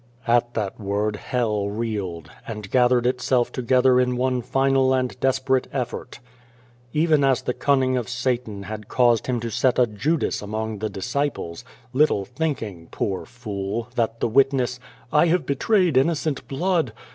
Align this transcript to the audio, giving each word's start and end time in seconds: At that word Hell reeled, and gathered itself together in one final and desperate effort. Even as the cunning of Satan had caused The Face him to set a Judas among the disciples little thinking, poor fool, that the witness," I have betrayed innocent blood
At 0.27 0.55
that 0.55 0.79
word 0.79 1.15
Hell 1.17 1.69
reeled, 1.69 2.31
and 2.47 2.71
gathered 2.71 3.05
itself 3.05 3.51
together 3.51 3.99
in 3.99 4.17
one 4.17 4.41
final 4.41 4.95
and 4.95 5.15
desperate 5.19 5.67
effort. 5.71 6.19
Even 6.91 7.23
as 7.23 7.43
the 7.43 7.53
cunning 7.53 7.97
of 7.97 8.09
Satan 8.09 8.63
had 8.63 8.87
caused 8.87 9.25
The 9.25 9.33
Face 9.33 9.35
him 9.35 9.39
to 9.41 9.51
set 9.51 9.77
a 9.77 9.85
Judas 9.85 10.41
among 10.41 10.79
the 10.79 10.89
disciples 10.89 11.63
little 11.93 12.25
thinking, 12.25 12.87
poor 12.89 13.27
fool, 13.27 13.89
that 13.93 14.19
the 14.21 14.27
witness," 14.27 14.79
I 15.13 15.27
have 15.27 15.45
betrayed 15.45 15.95
innocent 15.95 16.47
blood 16.47 16.93